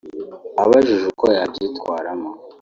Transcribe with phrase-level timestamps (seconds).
[0.63, 2.29] Abajijwe uko yabyitwaramo